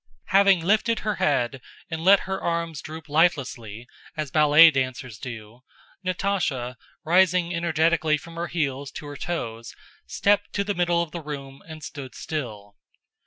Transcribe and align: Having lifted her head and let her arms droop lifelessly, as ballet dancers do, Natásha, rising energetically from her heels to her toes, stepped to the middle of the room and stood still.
Having 0.33 0.65
lifted 0.65 0.99
her 1.01 1.17
head 1.17 1.61
and 1.91 2.03
let 2.03 2.21
her 2.21 2.41
arms 2.41 2.81
droop 2.81 3.07
lifelessly, 3.07 3.87
as 4.17 4.31
ballet 4.31 4.71
dancers 4.71 5.19
do, 5.19 5.61
Natásha, 6.03 6.73
rising 7.05 7.53
energetically 7.53 8.17
from 8.17 8.33
her 8.35 8.47
heels 8.47 8.89
to 8.93 9.05
her 9.05 9.15
toes, 9.15 9.75
stepped 10.07 10.53
to 10.53 10.63
the 10.63 10.73
middle 10.73 11.03
of 11.03 11.11
the 11.11 11.21
room 11.21 11.61
and 11.67 11.83
stood 11.83 12.15
still. 12.15 12.77